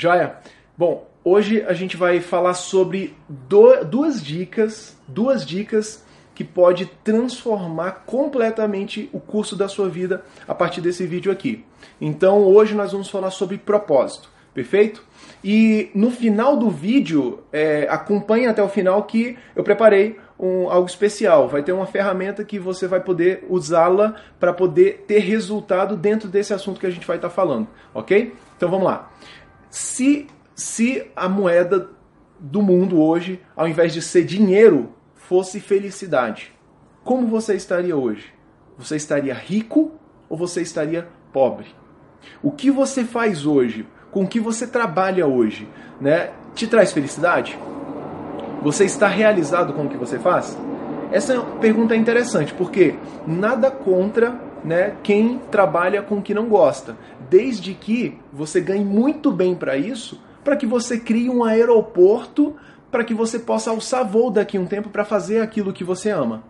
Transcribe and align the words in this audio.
Joia? 0.00 0.36
Bom, 0.76 1.08
hoje 1.24 1.60
a 1.66 1.72
gente 1.72 1.96
vai 1.96 2.20
falar 2.20 2.54
sobre 2.54 3.16
do, 3.28 3.84
duas 3.84 4.22
dicas, 4.22 4.96
duas 5.08 5.44
dicas 5.44 6.04
que 6.36 6.44
pode 6.44 6.86
transformar 7.02 8.04
completamente 8.06 9.10
o 9.12 9.18
curso 9.18 9.56
da 9.56 9.66
sua 9.66 9.88
vida 9.88 10.24
a 10.46 10.54
partir 10.54 10.80
desse 10.80 11.04
vídeo 11.04 11.32
aqui. 11.32 11.64
Então, 12.00 12.44
hoje 12.44 12.76
nós 12.76 12.92
vamos 12.92 13.10
falar 13.10 13.32
sobre 13.32 13.58
propósito, 13.58 14.30
perfeito? 14.54 15.02
E 15.42 15.90
no 15.96 16.12
final 16.12 16.56
do 16.56 16.70
vídeo, 16.70 17.40
é, 17.52 17.88
acompanhe 17.90 18.46
até 18.46 18.62
o 18.62 18.68
final 18.68 19.02
que 19.02 19.36
eu 19.56 19.64
preparei 19.64 20.16
um, 20.38 20.70
algo 20.70 20.86
especial. 20.88 21.48
Vai 21.48 21.64
ter 21.64 21.72
uma 21.72 21.86
ferramenta 21.86 22.44
que 22.44 22.58
você 22.58 22.86
vai 22.86 23.00
poder 23.00 23.44
usá-la 23.48 24.14
para 24.38 24.52
poder 24.52 25.04
ter 25.08 25.18
resultado 25.18 25.96
dentro 25.96 26.28
desse 26.28 26.54
assunto 26.54 26.78
que 26.78 26.86
a 26.86 26.90
gente 26.90 27.06
vai 27.06 27.16
estar 27.16 27.30
tá 27.30 27.34
falando, 27.34 27.66
ok? 27.92 28.32
Então 28.56 28.70
vamos 28.70 28.86
lá. 28.86 29.10
Se, 29.70 30.26
se 30.54 31.10
a 31.14 31.28
moeda 31.28 31.90
do 32.38 32.62
mundo 32.62 33.00
hoje, 33.00 33.40
ao 33.56 33.68
invés 33.68 33.92
de 33.92 34.00
ser 34.00 34.24
dinheiro, 34.24 34.90
fosse 35.14 35.60
felicidade, 35.60 36.52
como 37.04 37.26
você 37.26 37.54
estaria 37.54 37.96
hoje? 37.96 38.32
Você 38.78 38.96
estaria 38.96 39.34
rico 39.34 39.92
ou 40.28 40.36
você 40.36 40.62
estaria 40.62 41.08
pobre? 41.32 41.66
O 42.42 42.50
que 42.50 42.70
você 42.70 43.04
faz 43.04 43.44
hoje, 43.46 43.86
com 44.10 44.24
o 44.24 44.28
que 44.28 44.40
você 44.40 44.66
trabalha 44.66 45.26
hoje, 45.26 45.68
né, 46.00 46.30
te 46.54 46.66
traz 46.66 46.92
felicidade? 46.92 47.58
Você 48.62 48.84
está 48.84 49.06
realizado 49.06 49.72
com 49.72 49.84
o 49.84 49.88
que 49.88 49.96
você 49.96 50.18
faz? 50.18 50.56
Essa 51.10 51.40
pergunta 51.60 51.94
é 51.94 51.96
interessante, 51.96 52.52
porque 52.54 52.94
nada 53.26 53.70
contra 53.70 54.47
né, 54.64 54.96
quem 55.02 55.38
trabalha 55.50 56.02
com 56.02 56.16
o 56.16 56.22
que 56.22 56.34
não 56.34 56.48
gosta, 56.48 56.96
desde 57.28 57.74
que 57.74 58.18
você 58.32 58.60
ganhe 58.60 58.84
muito 58.84 59.30
bem 59.30 59.54
para 59.54 59.76
isso, 59.76 60.20
para 60.42 60.56
que 60.56 60.66
você 60.66 60.98
crie 60.98 61.28
um 61.28 61.44
aeroporto 61.44 62.56
para 62.90 63.04
que 63.04 63.14
você 63.14 63.38
possa 63.38 63.70
alçar 63.70 64.06
voo 64.06 64.30
daqui 64.30 64.58
um 64.58 64.66
tempo 64.66 64.88
para 64.88 65.04
fazer 65.04 65.40
aquilo 65.40 65.72
que 65.72 65.84
você 65.84 66.10
ama. 66.10 66.42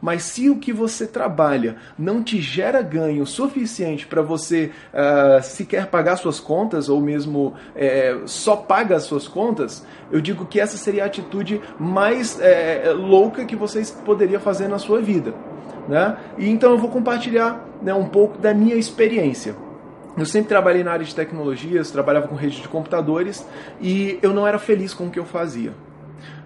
Mas 0.00 0.22
se 0.22 0.48
o 0.48 0.58
que 0.58 0.72
você 0.72 1.06
trabalha 1.06 1.76
não 1.98 2.22
te 2.22 2.40
gera 2.40 2.80
ganho 2.80 3.26
suficiente 3.26 4.06
para 4.06 4.22
você 4.22 4.70
uh, 4.94 5.42
sequer 5.42 5.88
pagar 5.88 6.16
suas 6.16 6.38
contas 6.38 6.88
ou 6.88 7.00
mesmo 7.00 7.48
uh, 7.48 8.26
só 8.26 8.54
paga 8.54 8.94
as 8.96 9.02
suas 9.02 9.26
contas, 9.26 9.84
eu 10.12 10.20
digo 10.20 10.46
que 10.46 10.60
essa 10.60 10.76
seria 10.76 11.02
a 11.02 11.06
atitude 11.06 11.60
mais 11.80 12.38
uh, 12.38 12.94
louca 12.94 13.44
que 13.44 13.56
você 13.56 13.82
poderia 14.04 14.38
fazer 14.38 14.68
na 14.68 14.78
sua 14.78 15.00
vida. 15.00 15.34
Né? 15.88 16.16
E 16.36 16.48
então 16.48 16.72
eu 16.72 16.78
vou 16.78 16.90
compartilhar 16.90 17.66
né, 17.82 17.94
um 17.94 18.06
pouco 18.06 18.38
da 18.38 18.52
minha 18.52 18.76
experiência. 18.76 19.54
Eu 20.16 20.26
sempre 20.26 20.48
trabalhei 20.48 20.82
na 20.82 20.92
área 20.92 21.04
de 21.04 21.14
tecnologias, 21.14 21.90
trabalhava 21.90 22.28
com 22.28 22.34
rede 22.34 22.60
de 22.60 22.68
computadores 22.68 23.46
e 23.80 24.18
eu 24.20 24.34
não 24.34 24.46
era 24.46 24.58
feliz 24.58 24.92
com 24.92 25.06
o 25.06 25.10
que 25.10 25.18
eu 25.18 25.24
fazia. 25.24 25.70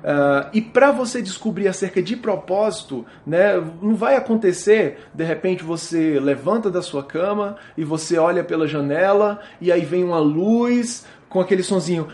Uh, 0.02 0.50
e 0.52 0.60
para 0.60 0.90
você 0.90 1.22
descobrir 1.22 1.68
acerca 1.68 2.02
de 2.02 2.16
propósito, 2.16 3.06
né, 3.24 3.54
não 3.80 3.94
vai 3.94 4.16
acontecer, 4.16 4.98
de 5.14 5.24
repente 5.24 5.62
você 5.62 6.18
levanta 6.20 6.70
da 6.70 6.82
sua 6.82 7.04
cama 7.04 7.56
e 7.76 7.84
você 7.84 8.18
olha 8.18 8.42
pela 8.42 8.66
janela 8.66 9.40
e 9.60 9.70
aí 9.70 9.84
vem 9.84 10.02
uma 10.02 10.18
luz 10.18 11.06
com 11.28 11.40
aquele 11.40 11.62
sonzinho, 11.62 12.08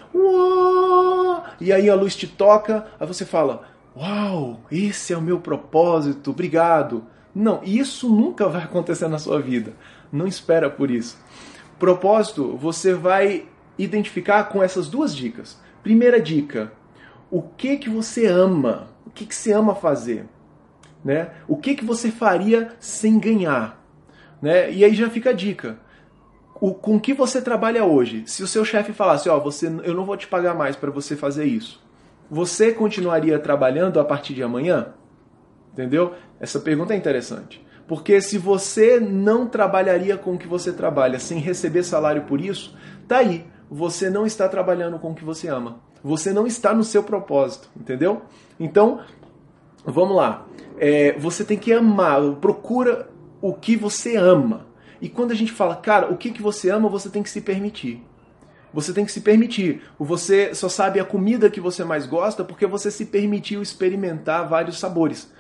e 1.60 1.72
aí 1.72 1.90
a 1.90 1.94
luz 1.94 2.14
te 2.14 2.28
toca, 2.28 2.86
aí 3.00 3.06
você 3.06 3.24
fala, 3.24 3.62
uau, 3.96 4.60
esse 4.70 5.12
é 5.12 5.16
o 5.16 5.22
meu 5.22 5.40
propósito, 5.40 6.30
obrigado. 6.30 7.02
Não, 7.39 7.61
isso 7.62 8.08
nunca 8.08 8.48
vai 8.48 8.64
acontecer 8.64 9.06
na 9.06 9.17
sua 9.17 9.41
vida. 9.41 9.72
Não 10.11 10.27
espera 10.27 10.69
por 10.69 10.91
isso. 10.91 11.17
Propósito, 11.78 12.56
você 12.56 12.92
vai 12.92 13.47
identificar 13.78 14.42
com 14.48 14.61
essas 14.61 14.89
duas 14.89 15.14
dicas. 15.14 15.56
Primeira 15.81 16.20
dica, 16.20 16.72
o 17.31 17.41
que 17.41 17.77
que 17.77 17.89
você 17.89 18.27
ama, 18.27 18.89
o 19.06 19.11
que 19.11 19.25
que 19.25 19.36
você 19.36 19.53
ama 19.53 19.77
fazer, 19.77 20.27
né? 21.05 21.31
O 21.47 21.56
que 21.56 21.77
que 21.77 21.84
você 21.84 22.10
faria 22.10 22.72
sem 22.81 23.21
ganhar, 23.21 23.81
né? 24.43 24.72
E 24.72 24.84
aí 24.84 24.93
já 24.93 25.09
fica 25.09 25.31
a 25.31 25.32
dica. 25.32 25.78
O, 26.60 26.75
com 26.75 26.98
que 26.98 27.15
você 27.15 27.41
trabalha 27.41 27.84
hoje? 27.84 28.25
Se 28.27 28.43
o 28.43 28.48
seu 28.48 28.65
chefe 28.65 28.93
falasse, 28.93 29.28
ó, 29.28 29.37
oh, 29.37 29.41
você, 29.41 29.69
eu 29.84 29.94
não 29.94 30.04
vou 30.04 30.16
te 30.16 30.27
pagar 30.27 30.56
mais 30.56 30.75
para 30.75 30.91
você 30.91 31.15
fazer 31.15 31.44
isso, 31.44 31.81
você 32.28 32.72
continuaria 32.72 33.38
trabalhando 33.38 34.00
a 34.00 34.04
partir 34.04 34.34
de 34.34 34.43
amanhã? 34.43 34.93
Entendeu? 35.78 36.15
Essa 36.41 36.59
pergunta 36.59 36.93
é 36.93 36.97
interessante. 36.97 37.65
Porque 37.87 38.21
se 38.21 38.37
você 38.37 38.99
não 38.99 39.47
trabalharia 39.47 40.16
com 40.16 40.34
o 40.34 40.39
que 40.39 40.49
você 40.49 40.72
trabalha 40.72 41.21
sem 41.21 41.39
receber 41.39 41.84
salário 41.84 42.22
por 42.22 42.41
isso, 42.41 42.77
tá 43.06 43.19
aí. 43.19 43.47
Você 43.71 44.11
não 44.11 44.27
está 44.27 44.49
trabalhando 44.49 44.99
com 44.99 45.12
o 45.12 45.15
que 45.15 45.25
você 45.25 45.47
ama. 45.47 45.78
Você 46.03 46.33
não 46.33 46.49
está 46.49 46.75
no 46.75 46.83
seu 46.83 47.05
propósito, 47.05 47.69
entendeu? 47.77 48.22
Então, 48.59 49.00
vamos 49.84 50.16
lá. 50.16 50.47
É, 50.78 51.16
você 51.16 51.44
tem 51.44 51.56
que 51.56 51.72
amar, 51.72 52.21
procura 52.41 53.09
o 53.41 53.55
que 53.55 53.77
você 53.77 54.16
ama. 54.16 54.66
E 55.00 55.09
quando 55.09 55.31
a 55.31 55.37
gente 55.37 55.53
fala, 55.53 55.77
cara, 55.77 56.12
o 56.12 56.16
que, 56.16 56.33
que 56.33 56.43
você 56.43 56.71
ama, 56.71 56.89
você 56.89 57.09
tem 57.09 57.22
que 57.22 57.31
se 57.31 57.41
permitir. 57.41 58.03
Você 58.75 58.93
tem 58.93 59.05
que 59.05 59.12
se 59.12 59.21
permitir. 59.21 59.83
Você 59.97 60.55
só 60.56 60.69
sabe 60.69 60.99
a 60.99 61.05
comida 61.05 61.49
que 61.49 61.60
você 61.60 61.84
mais 61.84 62.05
gosta 62.05 62.43
porque 62.43 62.66
você 62.66 62.91
se 62.91 63.06
permitiu 63.06 63.62
experimentar 63.62 64.49
vários 64.49 64.81
sabores. 64.81 65.31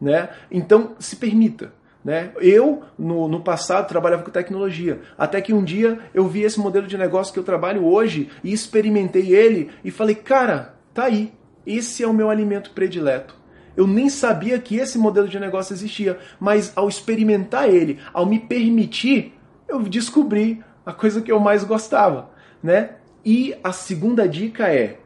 Né? 0.00 0.28
Então, 0.50 0.94
se 0.98 1.16
permita. 1.16 1.72
Né? 2.04 2.30
Eu, 2.40 2.82
no, 2.98 3.28
no 3.28 3.40
passado, 3.40 3.88
trabalhava 3.88 4.22
com 4.22 4.30
tecnologia. 4.30 5.00
Até 5.16 5.40
que 5.40 5.52
um 5.52 5.64
dia 5.64 5.98
eu 6.14 6.26
vi 6.26 6.42
esse 6.42 6.58
modelo 6.58 6.86
de 6.86 6.96
negócio 6.96 7.32
que 7.32 7.38
eu 7.38 7.44
trabalho 7.44 7.84
hoje 7.84 8.30
e 8.42 8.52
experimentei 8.52 9.34
ele 9.34 9.70
e 9.84 9.90
falei, 9.90 10.14
cara, 10.14 10.74
tá 10.94 11.04
aí. 11.04 11.32
Esse 11.66 12.02
é 12.02 12.06
o 12.06 12.14
meu 12.14 12.30
alimento 12.30 12.70
predileto. 12.70 13.36
Eu 13.76 13.86
nem 13.86 14.08
sabia 14.08 14.58
que 14.58 14.76
esse 14.76 14.98
modelo 14.98 15.28
de 15.28 15.38
negócio 15.38 15.72
existia, 15.72 16.18
mas 16.40 16.72
ao 16.74 16.88
experimentar 16.88 17.68
ele, 17.68 18.00
ao 18.12 18.26
me 18.26 18.38
permitir, 18.38 19.34
eu 19.68 19.80
descobri 19.82 20.64
a 20.84 20.92
coisa 20.92 21.20
que 21.20 21.30
eu 21.30 21.38
mais 21.38 21.62
gostava, 21.62 22.30
né? 22.62 22.92
E 23.24 23.54
a 23.62 23.70
segunda 23.70 24.26
dica 24.26 24.72
é: 24.72 24.98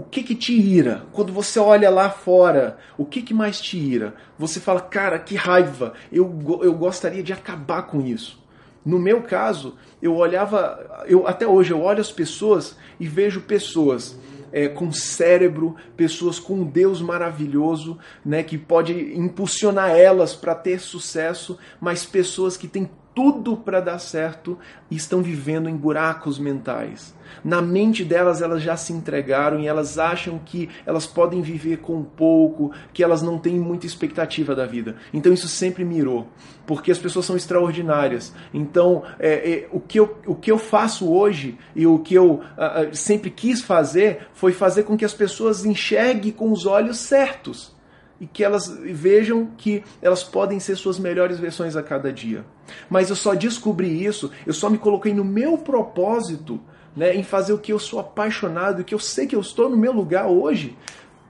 o 0.00 0.02
que 0.02 0.22
que 0.22 0.34
te 0.34 0.54
ira? 0.54 1.02
Quando 1.12 1.30
você 1.30 1.60
olha 1.60 1.90
lá 1.90 2.08
fora, 2.08 2.78
o 2.96 3.04
que 3.04 3.20
que 3.20 3.34
mais 3.34 3.60
te 3.60 3.76
ira? 3.76 4.14
Você 4.38 4.58
fala, 4.58 4.80
cara, 4.80 5.18
que 5.18 5.34
raiva, 5.34 5.92
eu, 6.10 6.60
eu 6.62 6.72
gostaria 6.72 7.22
de 7.22 7.34
acabar 7.34 7.82
com 7.82 8.00
isso. 8.00 8.42
No 8.82 8.98
meu 8.98 9.20
caso, 9.20 9.74
eu 10.00 10.16
olhava, 10.16 11.04
eu 11.06 11.26
até 11.26 11.46
hoje 11.46 11.72
eu 11.72 11.82
olho 11.82 12.00
as 12.00 12.10
pessoas 12.10 12.78
e 12.98 13.06
vejo 13.06 13.42
pessoas 13.42 14.18
é, 14.50 14.68
com 14.68 14.90
cérebro, 14.90 15.76
pessoas 15.98 16.38
com 16.38 16.54
um 16.54 16.64
Deus 16.64 17.02
maravilhoso, 17.02 17.98
né, 18.24 18.42
que 18.42 18.56
pode 18.56 18.94
impulsionar 19.14 19.90
elas 19.90 20.34
para 20.34 20.54
ter 20.54 20.80
sucesso, 20.80 21.58
mas 21.78 22.06
pessoas 22.06 22.56
que 22.56 22.66
têm 22.66 22.88
tudo 23.20 23.54
para 23.54 23.82
dar 23.82 23.98
certo 23.98 24.58
e 24.90 24.96
estão 24.96 25.20
vivendo 25.20 25.68
em 25.68 25.76
buracos 25.76 26.38
mentais. 26.38 27.14
Na 27.44 27.60
mente 27.60 28.02
delas, 28.02 28.40
elas 28.40 28.62
já 28.62 28.78
se 28.78 28.94
entregaram 28.94 29.60
e 29.60 29.66
elas 29.66 29.98
acham 29.98 30.38
que 30.38 30.70
elas 30.86 31.06
podem 31.06 31.42
viver 31.42 31.80
com 31.80 32.02
pouco, 32.02 32.72
que 32.94 33.04
elas 33.04 33.20
não 33.20 33.38
têm 33.38 33.60
muita 33.60 33.84
expectativa 33.84 34.54
da 34.54 34.64
vida. 34.64 34.96
Então 35.12 35.34
isso 35.34 35.48
sempre 35.48 35.84
mirou, 35.84 36.28
porque 36.66 36.90
as 36.90 36.98
pessoas 36.98 37.26
são 37.26 37.36
extraordinárias. 37.36 38.32
Então 38.54 39.02
é, 39.18 39.50
é, 39.52 39.68
o, 39.70 39.80
que 39.80 40.00
eu, 40.00 40.16
o 40.26 40.34
que 40.34 40.50
eu 40.50 40.56
faço 40.56 41.12
hoje 41.12 41.58
e 41.76 41.86
o 41.86 41.98
que 41.98 42.14
eu 42.14 42.36
uh, 42.36 42.94
sempre 42.94 43.28
quis 43.28 43.60
fazer 43.60 44.28
foi 44.32 44.54
fazer 44.54 44.84
com 44.84 44.96
que 44.96 45.04
as 45.04 45.12
pessoas 45.12 45.66
enxerguem 45.66 46.32
com 46.32 46.50
os 46.50 46.64
olhos 46.64 46.96
certos 46.96 47.78
e 48.20 48.26
que 48.26 48.44
elas 48.44 48.68
vejam 48.68 49.48
que 49.56 49.82
elas 50.02 50.22
podem 50.22 50.60
ser 50.60 50.76
suas 50.76 50.98
melhores 50.98 51.38
versões 51.38 51.74
a 51.74 51.82
cada 51.82 52.12
dia. 52.12 52.44
Mas 52.88 53.08
eu 53.08 53.16
só 53.16 53.34
descobri 53.34 54.04
isso, 54.04 54.30
eu 54.46 54.52
só 54.52 54.68
me 54.68 54.78
coloquei 54.78 55.14
no 55.14 55.24
meu 55.24 55.56
propósito, 55.56 56.60
né, 56.94 57.14
em 57.14 57.22
fazer 57.22 57.52
o 57.52 57.58
que 57.58 57.72
eu 57.72 57.78
sou 57.78 57.98
apaixonado, 57.98 58.80
o 58.80 58.84
que 58.84 58.94
eu 58.94 58.98
sei 58.98 59.26
que 59.26 59.34
eu 59.34 59.40
estou 59.40 59.70
no 59.70 59.76
meu 59.76 59.92
lugar 59.92 60.26
hoje, 60.26 60.76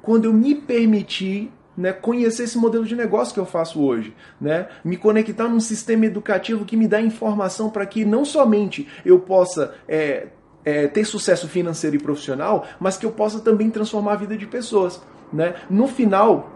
quando 0.02 0.24
eu 0.24 0.32
me 0.32 0.54
permiti 0.54 1.50
né, 1.76 1.92
conhecer 1.92 2.44
esse 2.44 2.58
modelo 2.58 2.84
de 2.84 2.96
negócio 2.96 3.32
que 3.32 3.40
eu 3.40 3.46
faço 3.46 3.80
hoje, 3.80 4.14
né, 4.40 4.68
me 4.84 4.96
conectar 4.96 5.48
num 5.48 5.60
sistema 5.60 6.06
educativo 6.06 6.64
que 6.64 6.76
me 6.76 6.88
dá 6.88 7.00
informação 7.00 7.70
para 7.70 7.86
que 7.86 8.04
não 8.04 8.24
somente 8.24 8.88
eu 9.04 9.20
possa 9.20 9.74
é, 9.86 10.28
é, 10.64 10.88
ter 10.88 11.04
sucesso 11.04 11.48
financeiro 11.48 11.96
e 11.96 11.98
profissional, 11.98 12.66
mas 12.78 12.96
que 12.96 13.06
eu 13.06 13.12
possa 13.12 13.40
também 13.40 13.70
transformar 13.70 14.12
a 14.12 14.16
vida 14.16 14.36
de 14.36 14.46
pessoas. 14.46 15.00
Né? 15.32 15.54
No 15.70 15.86
final, 15.86 16.50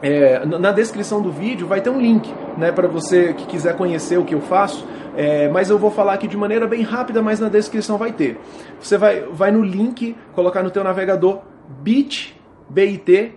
é, 0.00 0.44
na 0.46 0.70
descrição 0.70 1.20
do 1.20 1.30
vídeo 1.30 1.66
vai 1.66 1.80
ter 1.80 1.90
um 1.90 2.00
link 2.00 2.32
né, 2.56 2.70
para 2.70 2.86
você 2.86 3.34
que 3.34 3.46
quiser 3.46 3.76
conhecer 3.76 4.18
o 4.18 4.24
que 4.24 4.34
eu 4.34 4.40
faço, 4.40 4.86
é, 5.16 5.48
mas 5.48 5.70
eu 5.70 5.78
vou 5.78 5.90
falar 5.90 6.14
aqui 6.14 6.28
de 6.28 6.36
maneira 6.36 6.66
bem 6.66 6.82
rápida, 6.82 7.20
mas 7.20 7.40
na 7.40 7.48
descrição 7.48 7.98
vai 7.98 8.12
ter. 8.12 8.38
Você 8.80 8.96
vai, 8.96 9.22
vai 9.22 9.50
no 9.50 9.62
link, 9.62 10.16
colocar 10.34 10.62
no 10.62 10.70
teu 10.70 10.84
navegador 10.84 11.40
bit.ly 11.80 13.34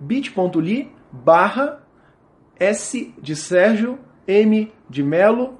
bit.ly 0.00 0.92
barra 1.10 1.82
S 2.60 3.14
de 3.20 3.36
Sérgio, 3.36 3.98
M 4.26 4.70
de 4.90 5.02
Melo, 5.02 5.58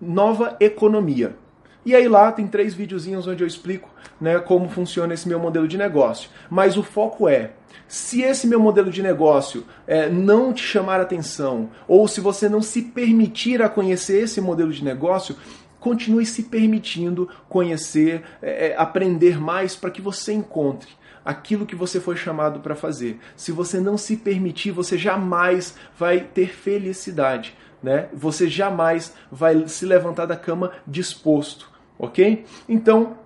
Nova 0.00 0.56
Economia. 0.58 1.36
E 1.84 1.94
aí 1.94 2.08
lá 2.08 2.32
tem 2.32 2.46
três 2.46 2.74
videozinhos 2.74 3.26
onde 3.26 3.42
eu 3.42 3.46
explico 3.46 3.90
né, 4.20 4.38
como 4.38 4.68
funciona 4.68 5.14
esse 5.14 5.28
meu 5.28 5.38
modelo 5.38 5.68
de 5.68 5.76
negócio. 5.76 6.30
Mas 6.48 6.76
o 6.76 6.82
foco 6.82 7.28
é, 7.28 7.52
se 7.86 8.22
esse 8.22 8.46
meu 8.46 8.58
modelo 8.58 8.90
de 8.90 9.02
negócio 9.02 9.64
é, 9.86 10.08
não 10.08 10.52
te 10.52 10.62
chamar 10.62 11.00
atenção, 11.00 11.70
ou 11.86 12.08
se 12.08 12.20
você 12.20 12.48
não 12.48 12.62
se 12.62 12.82
permitir 12.82 13.62
a 13.62 13.68
conhecer 13.68 14.22
esse 14.22 14.40
modelo 14.40 14.72
de 14.72 14.82
negócio, 14.82 15.36
continue 15.78 16.24
se 16.24 16.44
permitindo 16.44 17.28
conhecer, 17.48 18.22
é, 18.40 18.68
é 18.68 18.76
aprender 18.76 19.38
mais 19.38 19.76
para 19.76 19.90
que 19.90 20.00
você 20.00 20.32
encontre 20.32 20.88
aquilo 21.24 21.66
que 21.66 21.74
você 21.74 22.00
foi 22.00 22.16
chamado 22.16 22.60
para 22.60 22.74
fazer. 22.74 23.18
Se 23.36 23.50
você 23.50 23.80
não 23.80 23.96
se 23.96 24.16
permitir, 24.16 24.70
você 24.70 24.98
jamais 24.98 25.74
vai 25.98 26.20
ter 26.20 26.48
felicidade. 26.48 27.56
Né? 27.82 28.08
Você 28.12 28.48
jamais 28.48 29.14
vai 29.30 29.66
se 29.68 29.84
levantar 29.84 30.26
da 30.26 30.36
cama 30.36 30.72
disposto, 30.86 31.70
ok? 31.98 32.44
Então, 32.68 33.18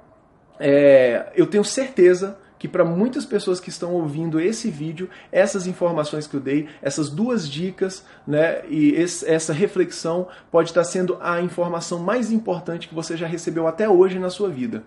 é, 0.59 1.33
eu 1.35 1.47
tenho 1.47 1.65
certeza 1.65 2.39
que 2.59 2.67
para 2.67 2.85
muitas 2.85 3.25
pessoas 3.25 3.61
que 3.61 3.69
estão 3.69 3.93
ouvindo 3.93 4.41
esse 4.41 4.69
vídeo, 4.69 5.09
essas 5.31 5.67
informações 5.67 6.27
que 6.27 6.35
eu 6.35 6.41
dei, 6.41 6.69
essas 6.83 7.09
duas 7.09 7.49
dicas, 7.49 8.05
né, 8.27 8.63
e 8.69 8.91
esse, 8.91 9.29
essa 9.31 9.53
reflexão 9.53 10.27
pode 10.51 10.71
estar 10.71 10.83
sendo 10.83 11.17
a 11.21 11.41
informação 11.41 12.01
mais 12.01 12.33
importante 12.33 12.89
que 12.89 12.95
você 12.95 13.17
já 13.17 13.27
recebeu 13.27 13.69
até 13.69 13.89
hoje 13.89 14.19
na 14.19 14.29
sua 14.29 14.49
vida 14.49 14.83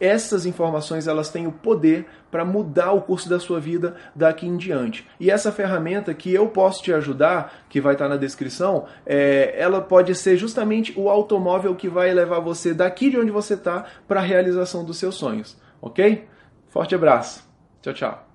essas 0.00 0.46
informações 0.46 1.06
elas 1.06 1.30
têm 1.30 1.46
o 1.46 1.52
poder 1.52 2.06
para 2.30 2.44
mudar 2.44 2.92
o 2.92 3.02
curso 3.02 3.28
da 3.28 3.40
sua 3.40 3.58
vida 3.58 3.96
daqui 4.14 4.46
em 4.46 4.56
diante. 4.56 5.06
E 5.18 5.30
essa 5.30 5.50
ferramenta 5.50 6.12
que 6.14 6.32
eu 6.32 6.48
posso 6.48 6.82
te 6.82 6.92
ajudar, 6.92 7.64
que 7.68 7.80
vai 7.80 7.94
estar 7.94 8.08
na 8.08 8.16
descrição, 8.16 8.86
é, 9.06 9.54
ela 9.56 9.80
pode 9.80 10.14
ser 10.14 10.36
justamente 10.36 10.92
o 10.96 11.08
automóvel 11.08 11.74
que 11.74 11.88
vai 11.88 12.12
levar 12.12 12.40
você 12.40 12.74
daqui 12.74 13.10
de 13.10 13.18
onde 13.18 13.30
você 13.30 13.54
está 13.54 13.86
para 14.06 14.20
a 14.20 14.24
realização 14.24 14.84
dos 14.84 14.98
seus 14.98 15.14
sonhos. 15.14 15.56
Ok? 15.80 16.26
Forte 16.68 16.94
abraço. 16.94 17.48
Tchau, 17.82 17.94
tchau. 17.94 18.27